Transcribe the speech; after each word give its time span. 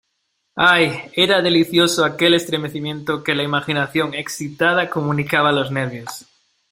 ¡ay, 0.55 1.11
era 1.13 1.43
delicioso 1.43 2.03
aquel 2.03 2.33
estremecimiento 2.33 3.21
que 3.23 3.35
la 3.35 3.43
imaginación 3.43 4.15
excitada 4.15 4.89
comunicaba 4.89 5.49
a 5.49 5.51
los 5.51 5.69
nervios!... 5.69 6.25